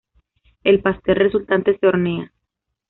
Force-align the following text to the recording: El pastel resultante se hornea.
El 0.63 0.81
pastel 0.81 1.15
resultante 1.15 1.77
se 1.77 1.85
hornea. 1.85 2.31